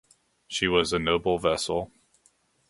She 0.47 0.67
was 0.67 0.93
a 0.93 0.97
noble 0.97 1.37
vessel. 1.37 1.91